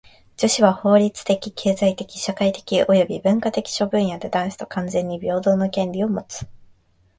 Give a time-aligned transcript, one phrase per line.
[0.35, 6.47] 女子は法律的・経済的・社会的および文化的諸分野で男子と完全に平等の権利をもつ。